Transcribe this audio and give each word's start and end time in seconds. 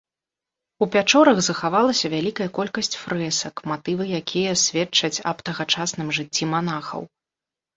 У 0.83 0.85
пячорах 0.95 1.37
захавалася 1.47 2.11
вялікая 2.13 2.47
колькасць 2.57 2.99
фрэсак, 3.01 3.55
матывы 3.73 4.09
якія 4.23 4.57
сведчаць 4.65 5.23
аб 5.33 5.37
тагачасным 5.51 6.07
жыцці 6.21 6.43
манахаў. 6.57 7.01